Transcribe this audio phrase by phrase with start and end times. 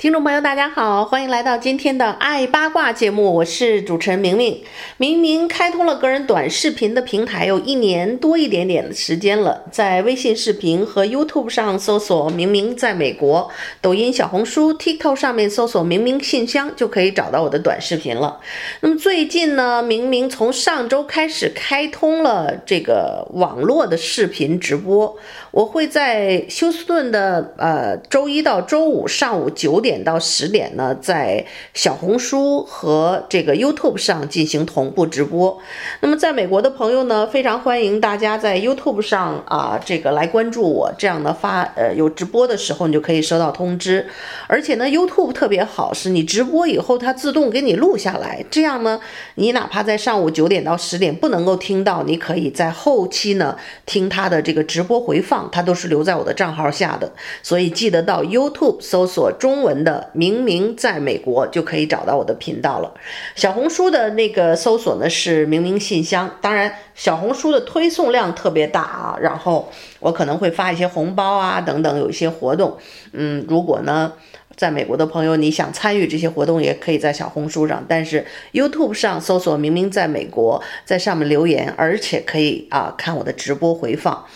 [0.00, 4.62] 听众朋友，大家好，欢迎来到今天的爱八卦节目，我是主持人明明。
[4.96, 13.50] 明明开通了个人短视频的平台有一年多一点点的时间了，在微信视频和 YouTube 上搜索“明明在美国”，
[13.82, 18.40] 抖音、小红书、TikTok 上面搜索“明明信箱”就可以找到我的短视频了。
[18.80, 25.14] 那么最近呢，明明从上周开始开通了这个网络的视频直播，
[25.50, 29.89] 我会在休斯顿的呃周一到周五上午九点。
[29.90, 31.44] 点到十点呢，在
[31.74, 35.58] 小红书和这个 YouTube 上进行同步直播。
[36.00, 44.06] 那么在美国的朋友呢，非常欢迎大家在 YouTube 上啊，这个来关注我，这样呢发呃有直播的时候，你就可以收到通知。
[44.46, 49.00] 而且呢，YouTube 特别好，是你直播以后它自动给你录下来，这样呢，
[49.34, 53.56] 你哪怕在上午九点到十点不能够听到，你可以在后期呢
[53.86, 57.10] 听它的这个直播回放，它都是留在我的账号下的。
[57.42, 62.92] 所以记得到 YouTube 搜索中文的明明在美国就可以找到我的频道了。
[63.34, 72.76] 小红书的那个搜索呢是明明信箱，当然小红书的推送量特别大啊，然后我可能会发一些红包啊等等，有一些活动。
[73.12, 74.12] 嗯，如果呢，
[74.60, 84.26] 在美国的朋友，你想参与这些活动，也可以在小红书上，但是 YouTube 上搜索“明明在美国”，在上面留言，而且可以啊看我的直播回放。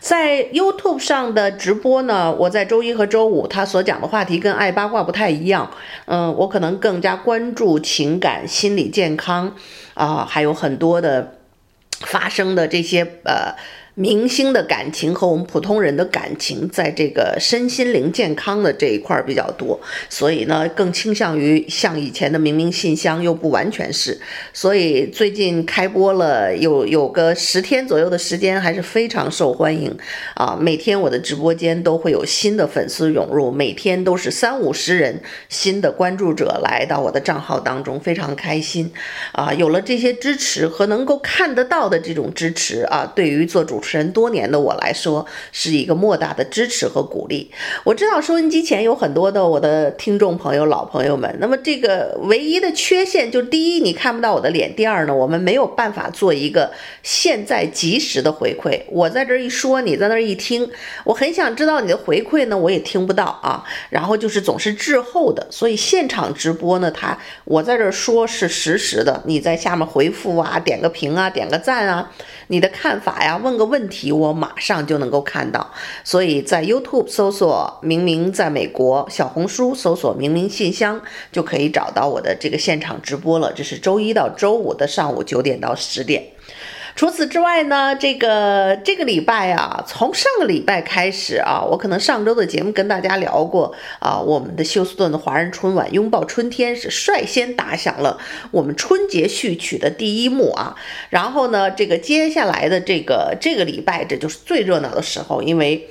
[0.00, 5.70] 在 YouTube 上的直播呢，我在周一和周五，他所讲的话题跟爱八卦不太一样。
[6.06, 9.54] 嗯，我可能更加关注情感、心理健康
[9.92, 11.34] 啊，还有很多的
[12.00, 13.54] 发生的这些呃。
[13.96, 19.78] 明星的感情和我们普通人的感情，在这个身心灵健康的这一块比较多，
[20.10, 24.20] 所以呢，更倾向于像以前的明明信箱，又不完全是。
[24.52, 29.96] 所以最近开播了有有个十天左右的时间，还是非常受欢迎
[30.34, 30.58] 啊！
[30.60, 38.90] 每天我的直播间都会有新的粉丝涌入，每天都是三五十人新的关注者来到我的账号当中，非常开心
[39.30, 39.54] 啊！
[39.54, 43.83] 有了这些支持和能够看得到的这种支持啊，对于做主。
[43.84, 47.50] 主持人多年的我来说，是一个莫大的支持和鼓励。
[47.84, 51.36] 我知道收音机前有很多的我的听众朋友、老朋友们。
[51.38, 58.80] 那么这个唯一的缺陷就是：第一，你看不到我的脸；第二呢，我们没有办法做一个现在及时的回馈。
[58.88, 60.66] 我在这一说，你在那一听，
[61.04, 63.62] 我很想知道你的回馈呢，我也听不到啊。
[63.90, 72.10] 然后就是总是滞后的，所以现场直播呢，它我在这儿说是实时的，你在下面回复啊，点个评啊，点个赞啊。
[72.48, 75.68] 你的看法呀，问个问问题，我马上就能够看到。
[76.04, 81.02] 所以在 YouTube 搜索“明明在美国”，小红书搜索“明明信箱”，
[81.32, 83.52] 就可以找到我的这个现场直播了。
[83.52, 86.22] 这是周一到周五的上午九点到十点。
[86.96, 98.18] 除此之外呢，这个这个礼拜啊，从上个礼拜开始啊，我可能上周的节目跟大家聊过啊，我们的休斯顿的华人春晚拥抱春天是率先打响了
[98.52, 100.76] 我们春节序曲的第一幕啊。
[101.10, 105.88] 然后呢，这个接下来的这个这个礼拜，这就是最热闹的时候，因为。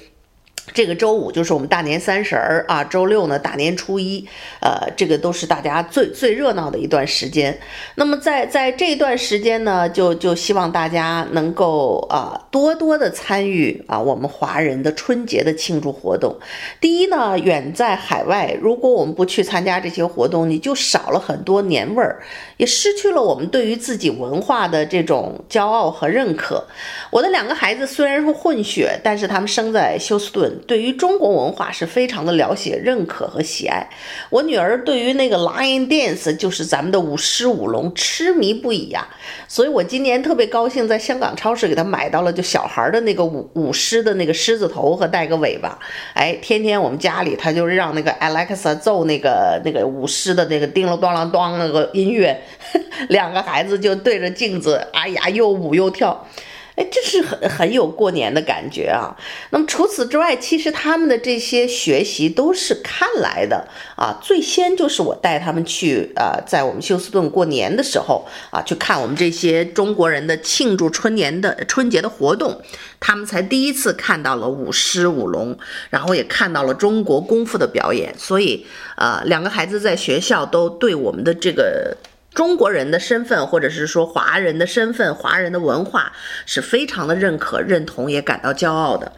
[0.74, 4.26] 这个周五就是我们大年三十儿啊，周六呢大年初一，
[4.62, 7.60] 呃，这个都是大家最最热闹的一段时间。
[7.96, 16.40] 那么在在这段时间呢，就就希望大家能够啊多多的参与啊我们华人的春节的庆祝活动。
[16.80, 22.22] 第一呢，远在海外，如果我们不去参加这些活动，你就少了很多年味儿，
[22.58, 26.64] 也失去了我们对于自己文化的这种骄傲和认可。
[27.10, 30.60] 我的两个孩子虽然是混血，但是他们生在休斯顿。
[30.68, 33.88] 对于中国文化是非常的了解、认可和喜爱。
[34.30, 39.08] 我女儿对于那个 Lion Dance，就是咱们的舞狮舞龙，痴迷不已呀。
[39.48, 45.78] 所以我今年特别高兴，在香港超市给她买到了就小孩的那个舞舞狮的那个狮子头和带个尾巴。
[46.14, 52.42] 哎，天天我们家里她就让那个 Alexa 奏那个那个舞狮的那个叮了咚啷当那个音乐，
[53.10, 56.28] 两个孩子就对着镜子，哎呀，又舞又跳。
[56.76, 59.16] 哎，这是很很有过年的感觉啊。
[59.52, 64.18] 那么除此之外，其实他们的这些学习都是看来的啊。
[64.24, 72.60] 最先就是我带他们去呃，在我们休斯顿过年的时候啊，去看我们这些中国人的庆祝春年的春节的活动，
[73.00, 75.56] 他们才第一次看到了舞狮舞龙，
[75.92, 78.16] 然后也看到了中国功夫的表演。
[78.18, 78.66] 所以
[78.96, 81.96] 啊，两个孩子在学校都对我们的这个。
[82.34, 86.12] 中国人的身份，或者是说华人的身份、华人的文化，
[86.46, 89.12] 是非常的认可、认同，也感到骄傲的。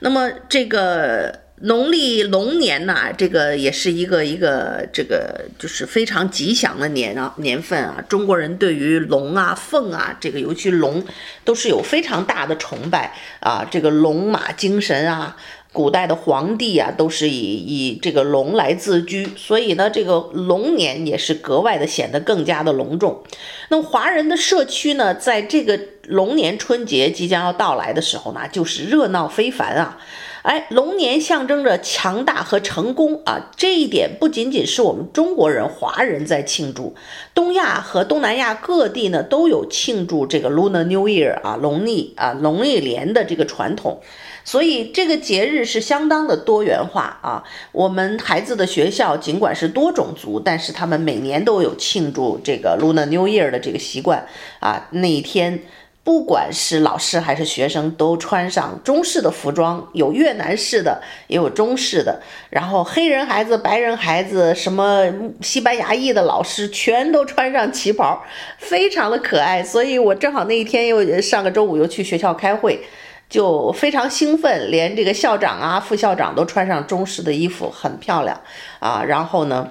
[0.00, 8.02] 那么这个农历龙年呢，这个也是一个一个这个就是非常吉祥的年啊年份啊。
[8.08, 11.04] 中国人对于龙啊、凤啊，这个尤其龙，
[11.44, 13.66] 都是有非常大的崇拜啊。
[13.70, 15.36] 这个龙马精神啊。
[15.72, 23.22] 古代的皇帝啊，都是以以这个龙来自居，所以呢，这个龙年也是格外的显得更加的隆重。
[23.70, 29.98] 那华人的社区呢，在这个龙年春节即将要到来的时候呢，就是热闹非凡啊！
[30.42, 36.94] 哎，龙年象征着强大和成功啊，这一点不仅仅是我们中国人、华人在庆祝，
[37.32, 44.02] 东亚和东南亚各地呢都有庆祝这个 Lunar New Year 啊，农历啊农历年的这个传统。
[44.44, 47.44] 所以这个节日是相当的多元化啊！
[47.70, 54.26] 我们孩子的学校尽管是多种族，但是他们每年都有庆祝这个 Lunar New Year 的这个习惯
[54.58, 54.88] 啊。
[54.90, 55.62] 那一天，
[56.02, 62.20] 不管是老师还是学生，都穿上中式的服装，有越南式的，也有中式的。
[62.50, 65.06] 然后黑人孩子、白人孩子，什么
[65.40, 68.24] 西班牙裔的老师，全都穿上旗袍，
[68.58, 69.62] 非常的可爱。
[69.62, 72.82] 所以我正好那一天又上个周五又去学校开会。
[73.32, 78.38] 就非常兴奋，连这个校长啊、副校长都穿上中式的衣服，很漂亮
[78.78, 79.02] 啊。
[79.04, 79.70] 然后呢，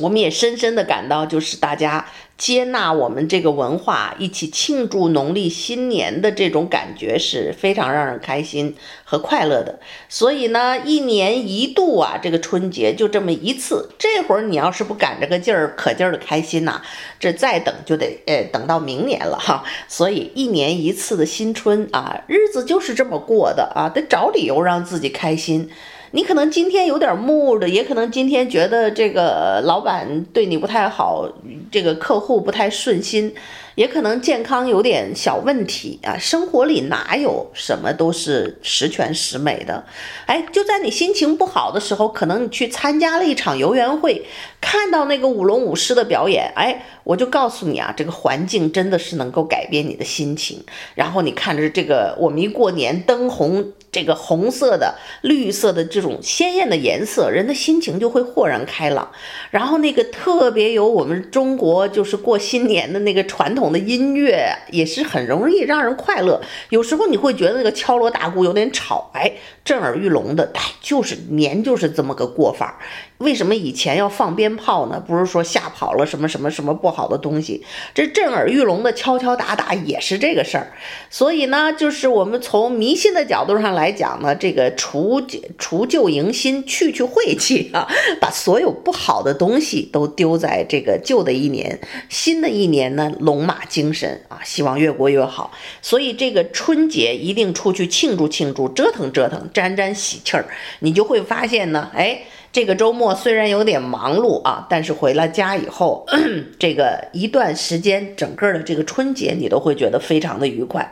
[0.00, 2.06] 我们也深深的感到，就是大家。
[2.38, 9.78] 接纳我们这个文化，一起庆祝农历新年的这种感觉是非常让人开心和快乐的。
[10.08, 13.88] 所以呢，一年一度啊，这个春节就这么一次。
[13.98, 16.82] 这会儿你要是不赶着个劲儿，可劲儿的开心呐，
[17.18, 19.64] 这再等就得呃等到明年了哈。
[19.88, 25.70] 所以一年一次的新春啊，日子就是这么过的啊，得找理由让自己开心。
[26.12, 31.28] 你可能今天有点木的也可能今天觉得这个老板对你不太好，
[31.70, 33.34] 这个客户不太顺心。
[33.76, 39.84] 也可能健康有点小问题啊，生活里哪有什么都是十全十美的？
[40.24, 44.24] 哎，就在你心情不好的时候，可能你去参加了一场游园会，
[44.62, 50.64] 看到那个舞龙舞狮的表演，哎，我就告诉你啊，这个环境真的是能够改变你的心情。
[50.94, 59.10] 然后你看着这个，我们一过年灯红，这个红色的、绿色的这种鲜艳的颜色，人的心情就会豁然开朗。
[59.50, 63.66] 然后那个特别有我们中国就是过新年的那个传统。
[63.66, 69.32] 的音乐也是很容易让人快乐，有时候你会觉得那个敲锣打鼓有点吵，哎，
[69.64, 72.78] 震耳欲聋的，哎，就是年就是这么个过法。
[73.18, 75.02] 为什么以前要放鞭炮呢？
[75.06, 77.64] 不是说吓跑了什么什么什么不好的东西，
[77.94, 80.72] 这震耳欲聋的敲敲打打也是这个事儿。
[81.08, 85.22] 所以呢，就是我们从迷信的角度上来讲呢，这个除
[85.56, 87.88] 除旧迎新，去去晦气啊，
[88.20, 91.80] 把所有不好的东西都丢在这个旧的一年，
[92.10, 95.50] 新的一年呢，龙马精神啊，希望越过越好。
[95.80, 100.44] 所以这个春节一定出去庆祝庆祝，折腾折腾，沾沾喜气儿，
[100.80, 102.20] 你就会发现呢，哎。
[102.56, 106.06] 这个周末虽然有点忙碌啊，但是回了家以后，
[106.58, 110.90] 这个一段时间，整个的这个春节你都会觉得非常的愉快。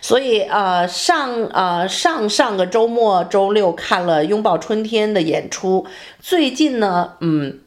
[0.00, 5.86] 所以呃，上呃上上个周末周六看了拥抱春天的演出，
[6.18, 7.60] 最近呢，嗯，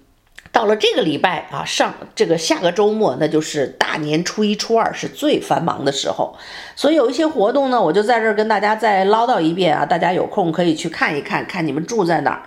[0.51, 6.35] 到了这个礼拜啊，上这个下个周末，那就是大年初一初二是最繁忙的时候。
[6.77, 12.43] 所以有一些活动呢，我就在这儿跟大家再唠叨一遍啊，大家有空可以去看一看，看你们住在哪儿。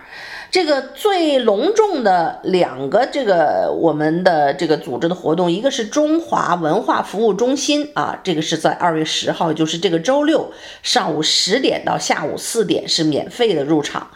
[0.49, 10.49] 这个最隆重的两个这个我们的这个组织的活动，一个是中华文化服务中心啊，这个是在二月十号，就是这个周六
[10.81, 14.09] 上午十点到下午四点是免费的入场。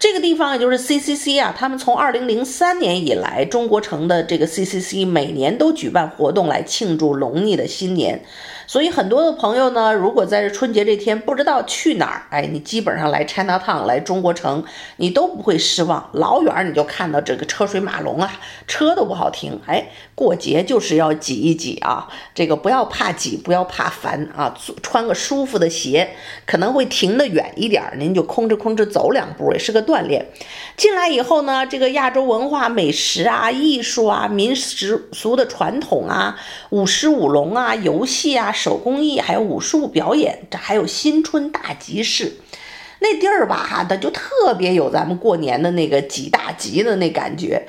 [0.00, 8.24] 这个地方也就是 CCC 啊，他们从二零零三年以来，中国城的这个 CCC 每年都举办活动来庆祝农历的新年。
[8.70, 14.62] 所以很多的朋友呢，如果在这春节这天不知道去哪儿，哎，你基本上来 Chinatown 来中国城，
[14.98, 16.08] 你都不会失望。
[16.12, 18.30] 老远你就看到这个车水马龙啊，
[18.68, 19.60] 车都不好停。
[19.66, 19.88] 哎，
[20.20, 26.10] 过节就是要挤一挤啊，这个不要怕挤，不要怕烦啊，穿个舒服的鞋，
[26.44, 30.26] 可能会停得远一点，您就空着空着走两步，也是个锻炼。
[30.76, 38.52] 进来以后呢，这个亚洲文化、美食啊、艺术啊、民俗的传统啊、舞狮舞龙啊、游戏啊。
[38.52, 42.36] 手工艺，还有武术表演，这还有新春大集市，
[42.98, 47.66] 那地儿吧，哈它就特别有咱们过年的那个挤大集的那感觉。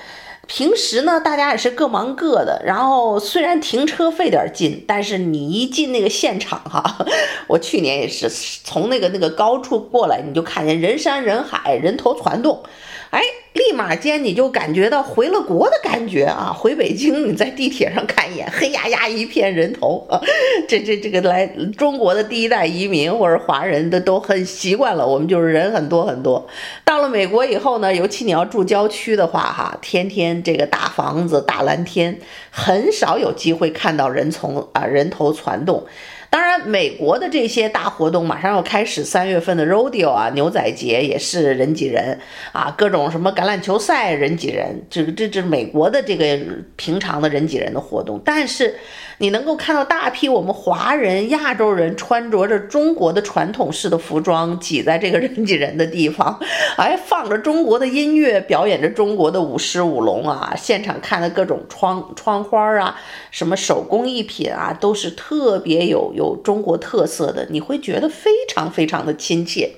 [0.48, 7.05] 平时呢，大家也是各忙各的，然后虽然停车费点劲，但是你一进那个现场哈，
[7.48, 8.29] 我去年也是
[8.63, 12.62] 从那个那个高处过来，你就看见人山人海，人头攒动。
[13.11, 13.21] 哎，
[13.53, 16.51] 立马间你就感觉到回了国的感觉啊！
[16.57, 20.17] 回北京，你在地铁上看一眼，黑压压一片人头 啊！
[20.65, 21.45] 这这这个来
[21.77, 26.47] 中国的第一代移民或者华人的都很习惯了，我们就是人很多很多。
[26.85, 32.17] 到了美国以后呢，尤其你要住郊区的话，哈，天天这个大房子、大蓝天，
[32.49, 35.85] 很少有机会看到人从啊人头攒动。
[36.31, 42.17] 当然，美国的这些大活动马上要开始，三月份的 Rodeo 啊，牛仔节也是人挤人
[42.53, 46.39] 啊，各种什么橄榄球赛人挤人，这个这这美国的这个
[46.75, 48.75] 平常的人挤人的活动，但是。
[49.21, 56.39] 你能够看到大批我们华人、亚洲人穿着着中国的传统式的服装，挤在这个人挤人的地方，
[56.75, 60.55] 哎，放着中国的音乐，表演着中国的舞狮舞龙啊！
[60.57, 62.99] 现场看的各种窗窗花啊，
[63.29, 69.69] 什么手工艺品啊，都是特别有有中国特色的，你会觉得非常非常的亲切。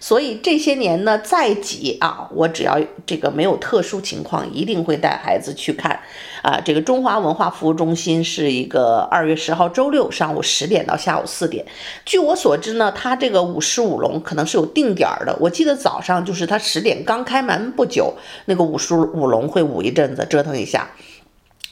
[0.00, 6.00] 所以这些年呢，再挤啊，我只要这个没有特殊情况，一定会带孩子去看。
[6.40, 11.66] 啊，这个中华文化服务中心是一个二月十号周六上午十点到下午四点。
[12.04, 15.36] 据我所知呢，它这个舞狮舞龙可能是有定点儿的。
[15.40, 18.14] 我记得早上就是它十点刚开门不久，
[18.44, 20.88] 那个舞狮舞龙会舞一阵子，折腾一下。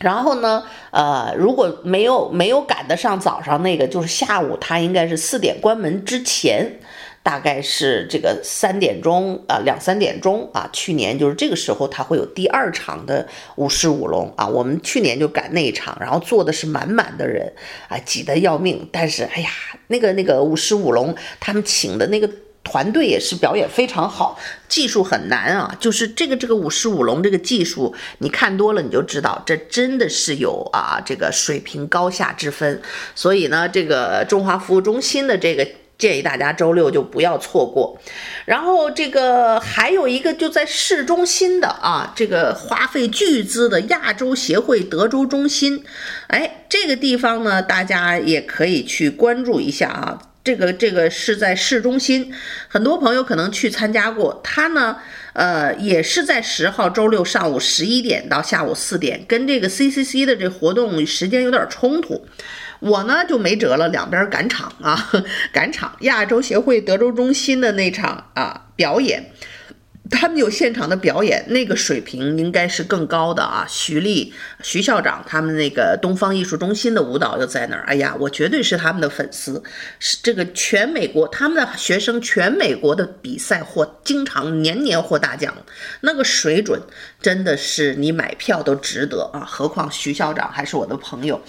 [0.00, 6.80] 然后呢，呃，如果没有没有赶得上早上那个，就是下午，它应该是四点关门之前。
[7.26, 14.46] 大概是这个三点钟啊，两三点钟啊，去年就是这个时候，它会有第二场的舞狮舞龙啊。
[14.46, 17.52] 我们去年就赶那一场，然后坐的是满满的人
[17.88, 18.88] 啊，挤得要命。
[18.92, 19.50] 但是哎呀，
[19.88, 22.30] 那个那个舞狮舞龙，他们请的那个
[22.62, 25.76] 团队也是表演非常好，技术很难啊。
[25.80, 32.80] 就是这个这个舞狮舞龙这个技术，你看多了你就知道，这真的是有啊这个水平高下之分。
[33.16, 35.66] 所以呢，这个中华服务中心的这个。
[35.98, 37.98] 建议大家周六就不要错过，
[38.44, 45.82] 然后这个还有一个就在市中心的啊，这个花费巨资的亚洲协会德州中心，
[46.26, 50.18] 哎，这个地方呢，大家也可以去关注一下啊。
[50.44, 52.32] 这个这个是在市中心，
[52.68, 54.98] 很多朋友可能去参加过，它呢，
[55.32, 62.24] 呃，也是在十号周六上午十一点到下午四点，跟这个 CCC 的这活动时间有点冲突。
[62.80, 65.10] 我呢就没辙了，两边赶场啊，
[65.52, 65.96] 赶场。
[66.00, 69.32] 亚洲协会德州中心的那场啊表演，
[70.10, 73.66] 他们有现场的表演，那个水平应该是更高的啊。
[73.68, 79.62] 徐丽徐校长他们那个东方艺术中心的舞蹈就在那儿，哎呀，我绝对是他们的粉丝。
[79.98, 85.52] 是这个全美国他们的学生，全美国的比赛获经常年年获大奖，
[86.02, 86.80] 那个水准
[87.20, 89.40] 真的是你买票都值得啊。
[89.44, 91.42] 何况徐校长还是我的朋友。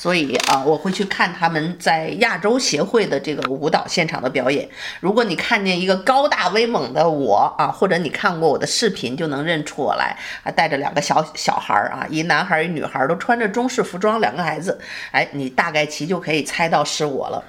[0.00, 4.66] 所以啊，我会去看他们在亚洲协会的这个舞蹈现场的表演。
[4.98, 14.80] 如果你看见一个高大威猛的我啊，或者你看过我的视频，就能认出我来啊，带着两个小小孩儿啊，一男孩儿一女孩儿，都穿着中式服装，两个孩子，
[15.10, 17.44] 哎，你大概其就可以猜到是我了。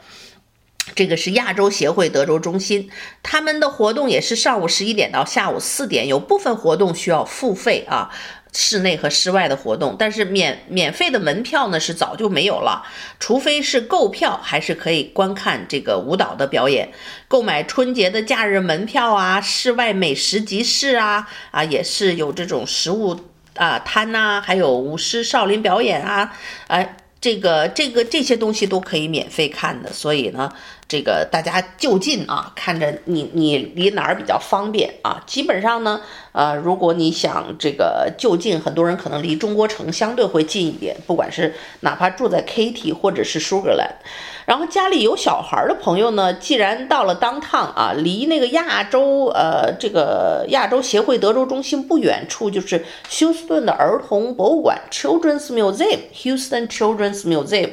[0.93, 2.89] 这个是亚洲协会德州中心，
[3.23, 8.09] 他们的活动也是上午十一点到下午四点，有部分活动需要付费啊。
[8.53, 12.85] 室内和室外的活动，但是免免费的门票呢是早就没有了，
[13.19, 16.91] 除非是购票，还是可以观看这个舞蹈的表演。
[17.27, 23.17] 购买春节的假日门票啊，室外美食集市啊，啊也是有这种食物
[23.55, 26.33] 啊摊呐、还有舞狮少林表演啊，
[26.67, 30.51] 哎，这个这个这些东西都可以免费看的，所以呢。
[30.91, 35.23] 这个大家就近啊，看着你你离哪儿比较方便啊？
[35.25, 36.01] 基本上呢，
[36.33, 44.03] 呃，如果你想这个就近，很多人可能离中国城相对会近一点，不管是哪怕住在 Katy 或者是 Sugar Land，
[44.45, 57.71] 然后家里有小孩的朋友呢，既然到了当趟啊，离那个亚洲呃这个亚洲协会德州中心不远处，就是休斯顿的儿童博物馆 Children's Museum，Houston Children's Museum。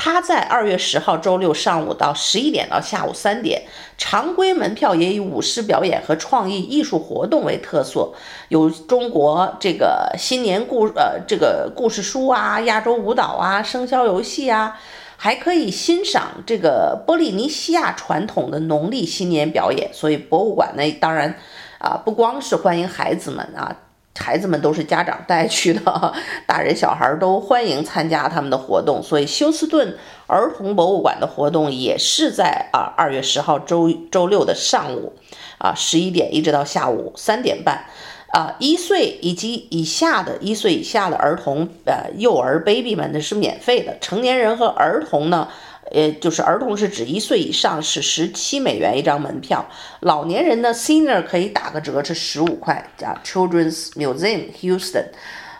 [0.00, 3.60] 他在二月十号周六上午到十一点到下午三点，
[3.96, 8.12] 常规门票也以舞狮表演和创意艺术活动为特色，
[8.48, 14.78] 有中国这个新年故呃这个故事书啊，亚洲舞蹈啊，生肖游戏啊，
[15.20, 19.90] 还可以欣赏这个波利尼西亚传统的农历新年表演。
[19.92, 21.34] 所以博物馆呢，当然
[21.78, 23.76] 啊，不光是欢迎孩子们啊。
[24.20, 26.12] 孩子们都是家长带去的，
[26.44, 29.96] 大人小孩都欢迎参加他们的活动，所以休斯顿
[30.26, 35.12] 儿童博物馆的活动也是在啊二月十号周周六的上午
[35.58, 37.84] 啊十一点一直到下午三点半。
[38.32, 45.48] 啊，一岁以及以下的一岁以下的儿童，呃，幼儿 baby 们呢是免费的，成年人和儿童呢，
[45.90, 49.66] 呃，就是儿童是指一岁以上是十七美元一张门票，
[50.00, 55.06] 老年人呢 senior 可以打个折是十五块，叫 Children's Museum Houston，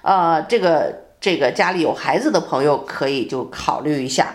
[0.02, 4.34] 呃，这个这个家里有孩子的朋友可以就考虑一下。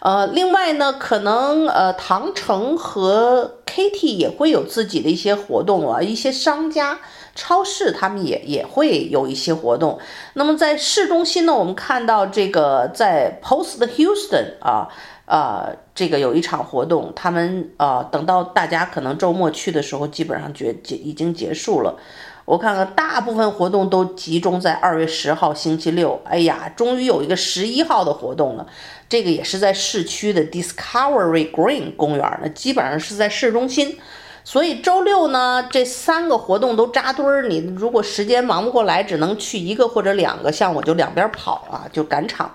[0.00, 6.98] 呃，另外呢，可能呃，唐城和 Kitty 也会有自己的一些活动啊，一些商家、
[7.34, 9.98] 超市他们也也会有一些活动。
[10.34, 14.88] 那么在市中心呢，我们看到这个在 Post Houston 啊，
[15.26, 21.96] 呃，这个有一场活动，他们呃，等到大家可能周末去的时候，基本上结结已经结束了。
[22.44, 26.20] 我看看，大部分活动都集中在二月十号星期六。
[26.24, 28.66] 哎呀，终于有一个十一号的活动了。
[29.08, 33.96] 这个也是在市区的 Discovery Green 公园，呢基本上是在市中心。
[34.44, 37.48] 所以周六呢，这三个活动都扎堆儿。
[37.48, 42.54] 你如果时间忙不过来，只能去一个或者两个，像我就两边跑啊，就赶场。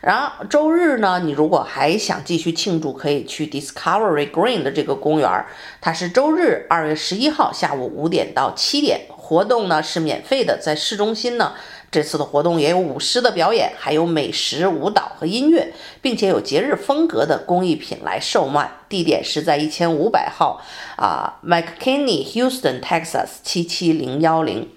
[0.00, 5.44] 然后周日呢，你如果还想继续庆祝，可以去 Discovery Green 的这个公园，
[5.80, 11.54] 它是周日二月十一号下午五点到七点，活动呢是免费的，在市中心呢。
[11.90, 18.70] 这次的活动也有舞狮的表演，还有美食、舞蹈和音乐，并且有节日风格的工艺品来售卖。
[18.88, 20.62] 地点是在一千五百号
[20.96, 24.68] 啊，McKinney Houston Texas 七七零幺零。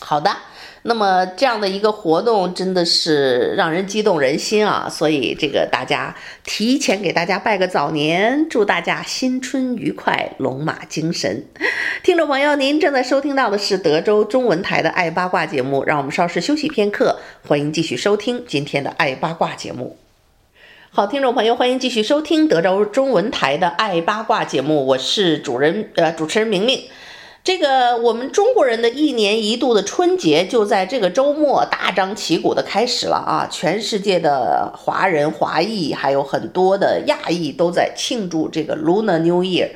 [0.00, 0.36] 好的。
[0.82, 4.88] 那么这样的一个活动真的是让人激动人心啊！
[4.90, 11.44] 所以这个大家提前给大家拜个早年，祝大家新春愉快，龙马精神。
[12.02, 19.98] 听众朋友，您正在收听到的是德州中文台的《爱八卦》节目，让我们稍事休息片刻，欢迎继续收听今天的《爱八卦》节目。
[20.92, 26.80] 好，听众朋友，欢迎继续收听德州中文台的《爱八卦》节目，我是主人呃主持人明明。
[27.42, 33.48] 这个我们中国人的一年一度的春节就在这个周末大张旗鼓的开始了啊！
[33.50, 39.70] 全世界的华人、华裔还有很多的亚裔都在庆祝这个 Lunar New Year。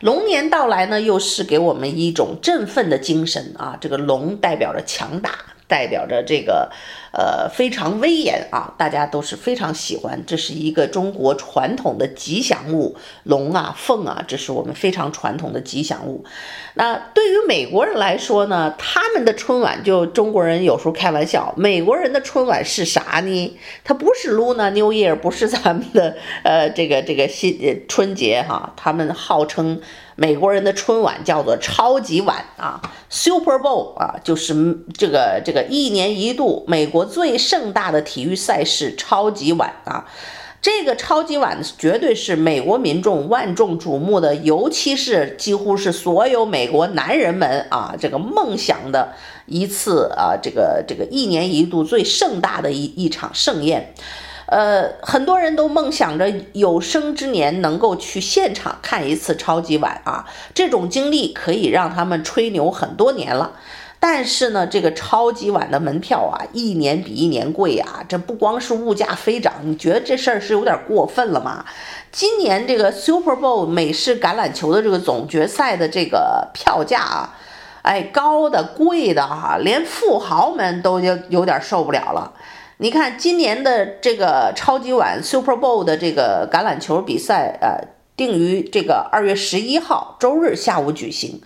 [0.00, 3.76] 龙年到来呢，又是给我们一种振奋的精神啊！
[3.78, 5.30] 这个龙代表着强大，
[5.68, 6.70] 代表着这个。
[7.12, 10.22] 呃，非常威严啊，大家都是非常喜欢。
[10.26, 16.24] 这是一个中国传统的吉祥物，龙啊、凤啊，这是我们非常传统的吉祥物。
[16.74, 23.58] 那对于美国人来说呢，他们的春晚就中国人有时候开玩笑，美国人的春晚是啥呢？
[23.82, 29.80] 它不是 Luna New Year，不是咱们的呃这个这个新春节哈，他们号称。
[30.16, 34.54] 美国人的春晚叫做超级碗啊，Super Bowl 啊，就是
[34.92, 40.06] 这个这个一年一度美国最盛大的体育赛事超级碗啊。
[40.62, 49.14] 这个超级碗绝对是美国民众万众瞩目的，尤其是几乎是所有美国男人们啊这个梦想的
[49.46, 53.94] 一次啊这个这个一年一度最盛大的一一场盛宴。
[54.44, 63.52] 呃，很多人都梦想着有生之年能够去现场看一次超级碗啊，这种经历可以让他们吹牛很多年了。
[64.02, 71.66] 但是呢，这个超级碗的门票啊，一年比一年贵啊，这不光是物价飞涨，你觉得这事儿是有点过分了吗？
[72.10, 77.36] 今年这个 Super Bowl 美式橄榄球的这个总决赛的这个票价啊，
[77.82, 82.32] 哎，高的贵的啊，连富豪们都有有点受不了了。
[82.78, 87.86] 你看，今年的这个超级碗 Super Bowl 的这个橄榄球比赛，呃，
[88.16, 91.42] 定于这个二月十一号周日下午举行，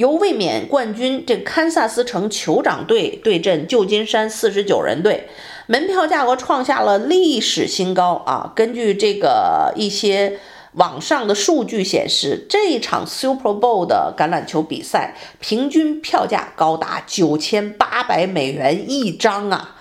[0.00, 5.28] 由卫冕冠军这个堪萨斯城酋长队对阵旧金山四十九人队，
[5.66, 8.50] 门票价格创下了历史新高啊！
[8.56, 10.38] 根据这个一些
[10.72, 19.76] 网上的数据显示，这一场 Super Bowl 的橄榄球比赛平均票价高达九千八百美元一张啊！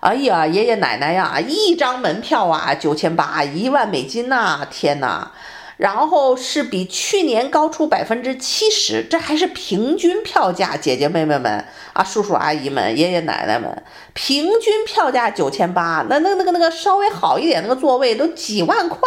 [0.00, 4.68] 哎呀，爷爷奶奶呀，一张门票啊，九千八，一万美金呐！
[4.70, 5.32] 天哪，
[5.76, 13.84] 然后是比去年高出百分之七十，这还是平均票价，姐姐妹妹们啊，叔叔阿姨们，爷爷奶奶们，
[14.14, 18.98] 平均票价九千八，那那那个那个稍微好一点那个座位都几万块，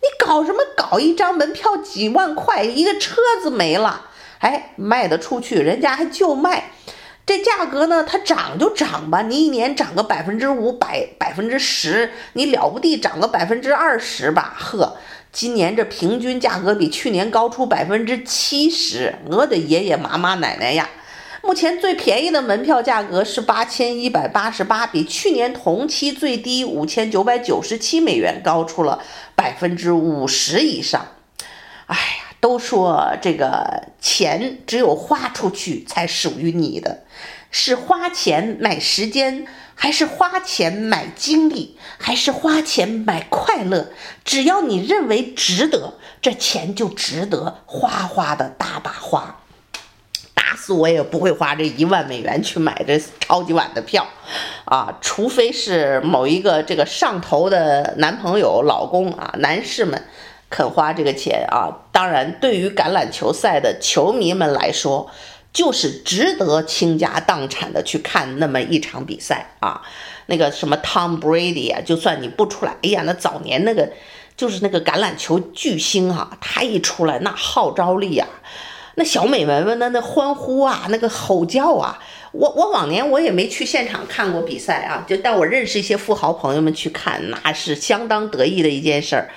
[0.00, 4.06] 你搞什么搞一张门票几万块，一个车子没了，
[4.38, 6.70] 哎，卖得出去，人家还就卖。
[7.26, 14.54] 这价格呢，它涨就涨吧，你一年涨个百分之五百、百分之十，你了不地涨个百分之二十吧？
[14.56, 14.96] 呵，
[15.36, 20.88] 今年这平均价格比去年高出百分之七十，我的爷爷妈妈奶奶呀！
[21.42, 29.02] 目前最便宜的门票价格是八千一百八十八，比去年同期最低五千九百九十七美元高出了
[29.34, 31.06] 百分之五十以上。
[31.84, 32.24] 哎呀！
[32.40, 37.02] 都说这个钱只有花出去才属于你的，
[37.50, 39.46] 是花钱买时间，
[39.78, 43.90] 还是花钱买精力，还是花钱买快乐？
[44.24, 49.42] 只要你认为值得，这钱就值得花花的大把花。
[50.34, 54.06] 打死我也不会花这一万美元去买这超级碗的票，
[54.64, 60.06] 啊，除非是某一个这个上头的男朋友、老公啊，男士们
[60.48, 61.82] 肯花这个钱啊。
[61.90, 65.10] 当然，对于橄榄球赛的球迷们来说，
[65.56, 69.80] 就是值得倾家荡产的去看那么一场比赛啊。
[70.26, 73.90] 那个什么 Tom Brady 啊，就算你不出来，哎呀，那早年那个
[74.36, 78.28] 就是那个橄榄球巨星哈、啊，他一出来那号召力啊。
[78.96, 81.98] 那小美们们的那欢呼啊，那个吼叫啊，
[82.32, 89.30] 我我往年我也没去现场看过比赛啊，就带我认识一些富豪朋友们去看，那是相当得意的一件事儿。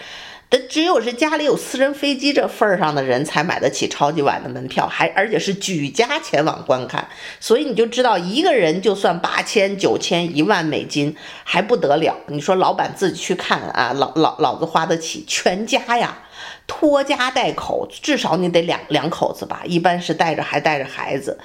[0.50, 7.08] 但只有是家里有私人飞机这份儿上的人才买得起超级碗的门票，还而且是举家前往观看。
[7.40, 12.18] 所以你就知道，一个人就算八千、九千、一万美金还不得了。
[12.28, 16.24] 你说老板自己去看啊，老老老子花得起，全家呀。
[16.66, 21.40] 拖家带口，至少你得两两口子吧，一般是带着还带着孩子，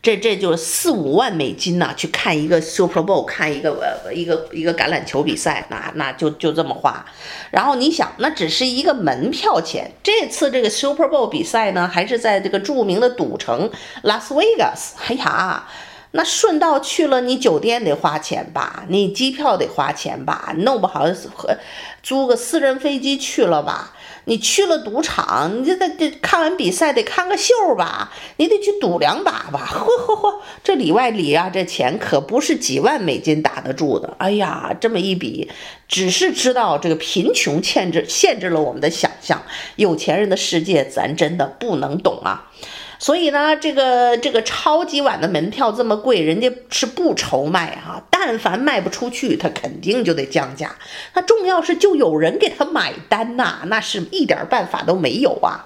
[0.00, 3.70] 这这就四五万美金呢，去看一个 Super Bowl，看一个
[4.04, 7.04] 呃一个一个橄榄球比赛，那那就就这么花。
[7.50, 9.90] 然后你想，那只是一个门票钱。
[10.02, 13.70] 这次这个 Super Bowl 比赛呢，还是在这个著名的赌城
[14.02, 14.94] 拉斯维加斯。
[15.08, 15.66] 哎呀，
[16.12, 21.58] 那顺道去了，你酒店得花钱吧，你机票得花钱吧，弄不好和
[22.02, 23.94] 租个私人飞机去了吧。
[24.28, 34.14] 你去了赌场，你这得得看完比赛得看个秀吧，你得去赌两把吧，嚯嚯嚯，这里外里啊，这钱可不是几万美金打得住的。
[34.18, 35.50] 哎呀，这么一比，
[35.88, 39.42] 只是知道这个贫穷限制限制了我们的想象，
[39.76, 42.50] 有钱人的世界咱真的不能懂啊。
[43.00, 48.02] 所以呢，这个这个超级碗的门票这么贵，人家是不愁卖哈。
[48.10, 50.74] 但凡卖不出去，他肯定就得降价。
[51.14, 55.64] 那重要是就有人给他买单呐，那是一点办法都没有啊。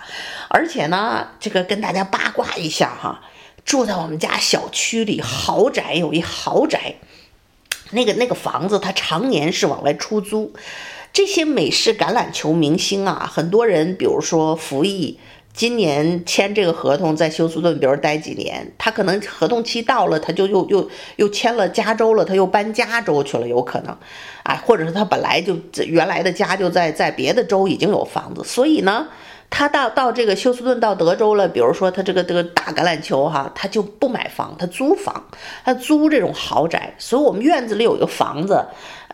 [0.48, 3.22] 而且呢，这个跟大家八卦一下哈，
[3.64, 6.96] 住在我们家小区里豪宅有一豪宅，
[7.92, 10.52] 那个那个房子它常年是往外出租。
[11.14, 15.18] 这些美式橄榄球明星啊，很多人比如说服役。
[15.54, 23.94] 今年签这个合同，在休斯顿，比如待几年，他可能合同期到了，他就又又又签了加州了，他又搬加州去了，有可能，
[24.44, 29.06] 啊，或者是他本来就原来的家就在在别的州已经有房子，所以呢，
[29.50, 35.22] 他到到这个休斯顿到德州了，比如说他这个这个打橄榄球哈，他就不买房，他租房，
[35.66, 38.64] 他租这种豪宅，所以我们院子里有一个房子。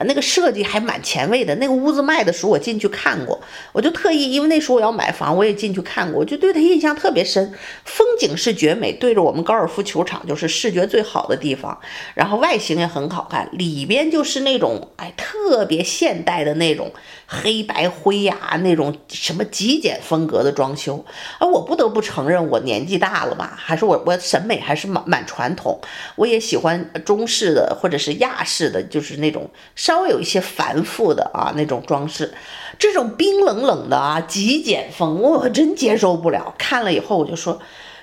[0.04, 3.40] 那个设计还蛮前卫的，那个屋子卖的时候我进去看过，
[3.72, 7.52] 我就特意，因为那时候我要买房，我也进去看过，就对他印象特别深。
[7.84, 11.78] 风景是绝美，对着我们高尔夫球场就是视觉最好的地方，
[12.14, 16.92] 然后外形也很好看，里边就是那种哎特别现代的那种
[17.26, 21.04] 黑白灰呀、那种什么极简风格的装修。
[21.38, 25.80] 而我不得不承认，我年纪大了嘛，还是我我审美还是蛮蛮传统，
[26.16, 29.50] 我也喜欢中式的或者是亚式的，就是那种。
[29.88, 32.34] 稍微有一些繁复的啊，那种装饰，
[32.78, 36.54] 这种冰冷冷的啊极简风，我真接受不了。
[36.58, 37.58] 看了以后我就说，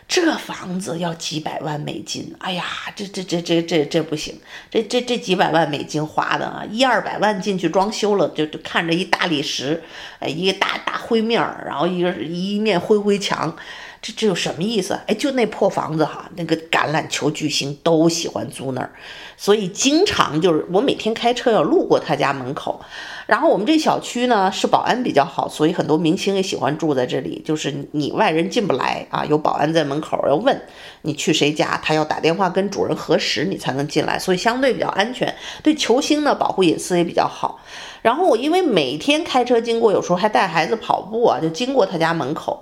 [0.08, 4.34] 这房子要几百万美金，哎呀，这这这这这这不行，
[4.71, 9.84] 这这这几百万美金花的啊，一二百万进去装修了，就就看着一大理石，
[10.17, 13.56] 哎，一个大大灰面儿，然后一个一面灰灰墙。
[14.06, 14.94] 这这有什么意思？
[15.08, 18.91] 哎，就那破房子哈，那个橄榄球巨星都喜欢租那儿，
[19.36, 22.80] 所以经常就是我每天开车要路过他家门口。
[23.26, 27.41] 然后我们这小区呢是保安比较好，所以很多明星也喜欢住在这里。
[27.44, 30.62] 就是你外人进不来啊，有保安在门口要问
[31.02, 35.34] 你去谁家，他要打电话跟主人核实，你才能进来，所以相对比较安全。
[35.63, 37.60] 对球星呢，保护隐私也比较好。
[38.04, 42.62] 然后我因为每天开车经过，有时候还带孩子跑步啊，就经过他家门口。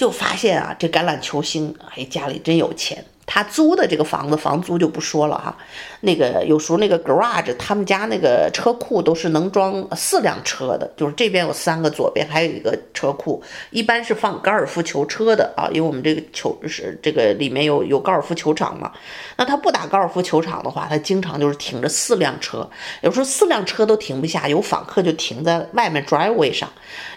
[0.00, 3.04] 就发现啊，这橄榄球星哎，家里真有钱。
[3.32, 5.56] 他租的这个房子，房租就不说了哈。
[6.00, 13.40] 那个有时候那个 garage，他们家那个车库都是能装四辆车的，就是这边有三个，左边还有一个车库，
[13.70, 15.68] 一般是放高尔夫球车的啊。
[15.72, 18.90] 因为我们这个球是这个里面有有高尔夫球场嘛。
[19.36, 22.68] 那他不打高尔夫球场的话，他经常就是停着四辆车，
[23.02, 26.68] 有时候四辆车都停不下，有访客就停在外面 driveway 上。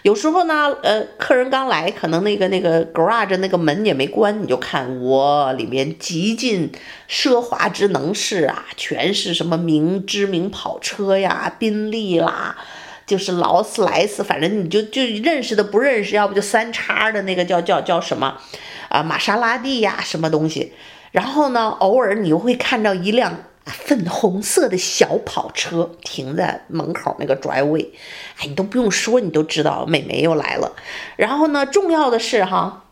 [0.02, 5.92] 有时候呢，呃，客人刚来，可能那个那个 garage 那个门也没关，你就看我里面。
[6.04, 6.70] 极尽
[7.08, 12.58] 奢华之能事啊，全是什么名知名跑车呀，宾利啦，
[13.06, 18.36] 就是劳斯莱斯，反正你就就认识的不认识，要不就三叉的那个叫叫叫什么
[18.90, 20.74] 啊，玛莎拉蒂呀，什么东西。
[21.10, 27.88] 然后呢，偶尔你又会看到一辆粉红色的小跑车停在门口那个 driveway，
[28.40, 30.72] 哎，你都不用说，你都知道美眉又来了。
[31.16, 32.83] 然后呢，重要的是哈。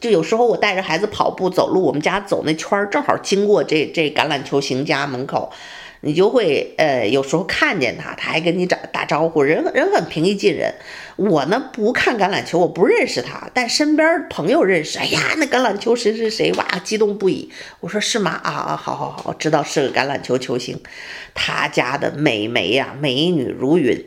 [0.00, 5.50] 就有时候我带着孩子跑步走路，我们家走那圈儿正好经过这这橄榄球型家门口，
[6.00, 10.74] 你就会呃有时候看见他，他还跟你打打招呼，人人很平易近人。
[11.16, 14.98] 我呢不看橄榄球，我不认识他，但身边朋友认识。
[14.98, 17.50] 哎呀，那橄榄球谁谁谁哇，激动不已。
[17.78, 18.32] 我说是吗？
[18.42, 20.78] 啊啊，好好好，知道是个橄榄球球星。
[21.32, 24.04] 他家的美眉呀，美女如云。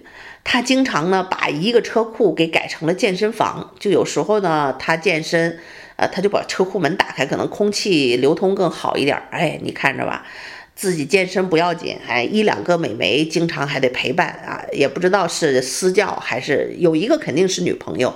[0.50, 5.60] 他经常呢把一个车库给改成了健身房，就有时候呢他健身，
[5.98, 9.22] 呃，他就把车库门打开，可能空气流通更好一点。
[9.30, 10.26] 哎，你看着吧，
[10.74, 18.16] 自己健身不要紧，哎，一两个美眉经常还得陪伴啊，也不知道是私教还是有一个肯定是女朋友。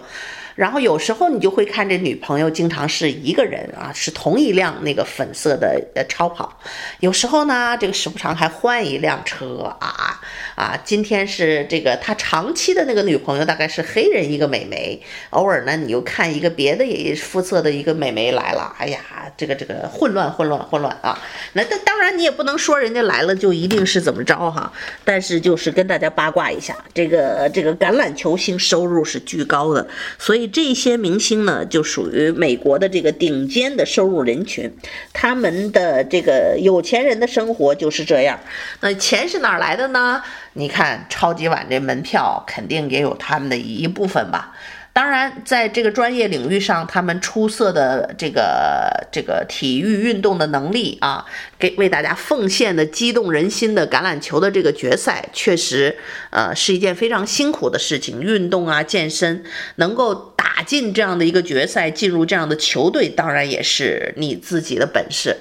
[0.54, 6.60] 然后有时候你就会看这女朋友经常是一个人啊，是同一辆那个粉色的呃超跑。
[7.00, 10.20] 有时候呢，这个时不常还换一辆车啊
[10.56, 10.78] 啊。
[10.84, 15.02] 今天是这个他长期的那个女朋友，大概是黑人一个美眉。
[15.32, 18.76] 偶尔呢，你又看一个别的肤色的一个美眉来了。
[18.78, 19.00] 哎呀，
[19.36, 21.18] 这个这个混乱混乱混乱啊。
[21.54, 24.72] 那但当然你也不能说人家来了就一定是怎么着哈。
[25.04, 29.88] 但是就是跟大家八卦一下，这个这个橄榄球星收入是巨高的，
[30.20, 30.42] 所以。
[30.52, 34.70] 这些明星呢，就属于美国的这个顶尖的收入人群，
[35.14, 38.38] 他们的这个有钱人的生活就是这样。
[38.82, 40.22] 那钱是哪儿来的呢？
[40.54, 44.54] 你看超级碗这门票，肯定也有他们的一部分吧。
[44.94, 51.26] 当然，在这个专业领域上，他们出色的这个这个体育运动的能力啊，
[51.58, 55.98] 给为大家奉献的激动人心的橄榄球的这个决赛，确实，
[56.32, 58.22] 呃，是一件非常辛苦的事情。
[58.22, 59.46] 运动啊，健身
[59.78, 65.38] 能够打进这样的一个决赛，进入这样的球队，当然也是你自己的本事。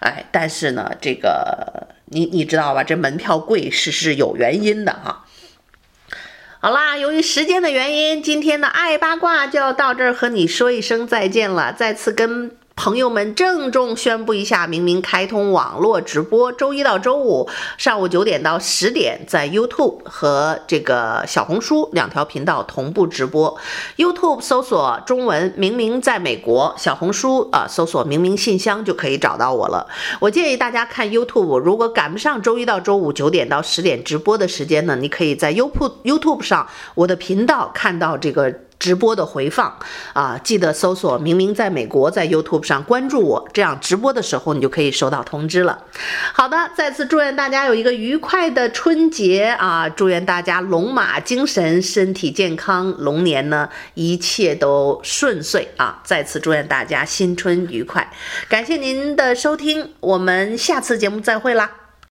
[0.00, 2.84] 哎，但是呢，这个你你知道吧？
[2.84, 5.24] 这门票贵是是有原因的哈。
[6.60, 11.72] 好啦，由于时间的原因，今天的爱八卦就要到这儿，和你说一声再见了。
[11.72, 23.58] 再次跟朋友们郑重宣布一下，明明开通网络直播，周一到周五上午九点到十点，在 YouTube 和这个小红书两条频道同步直播。
[23.96, 29.84] YouTube 搜索中文“明明在美国”，小红书啊搜索“明明信箱”就可以找到我了。
[30.20, 38.54] 我建议大家看 YouTube，如果赶不上周一到周五九点到十点直播的时间呢，你可以在 YouT YouTub 上我的频道看到这个。
[38.78, 39.78] 直播的回放
[40.12, 45.84] 啊，记得搜索“明明在美国”在 YouTube 上关注我，这样直播的时候你就可以收到通知了。
[46.32, 49.88] 好的，再次祝愿大家有一个愉快的春节啊！
[49.88, 56.00] 祝愿大家龙马精神，身体健康，龙年呢一切都顺遂啊！
[56.04, 58.12] 再次祝愿大家新春愉快，
[58.48, 61.87] 感谢您的收听，我们下次节目再会啦。